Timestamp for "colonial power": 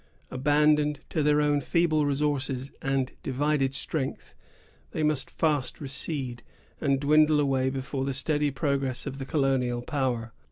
9.25-10.33